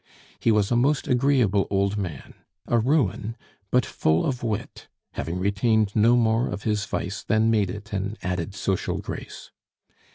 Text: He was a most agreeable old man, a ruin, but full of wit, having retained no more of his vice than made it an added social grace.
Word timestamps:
He 0.39 0.51
was 0.51 0.71
a 0.71 0.75
most 0.75 1.07
agreeable 1.07 1.67
old 1.69 1.95
man, 1.95 2.33
a 2.65 2.79
ruin, 2.79 3.37
but 3.69 3.85
full 3.85 4.25
of 4.25 4.41
wit, 4.41 4.87
having 5.13 5.37
retained 5.37 5.95
no 5.95 6.15
more 6.15 6.47
of 6.47 6.63
his 6.63 6.83
vice 6.85 7.21
than 7.21 7.51
made 7.51 7.69
it 7.69 7.93
an 7.93 8.17
added 8.23 8.55
social 8.55 8.97
grace. 8.97 9.51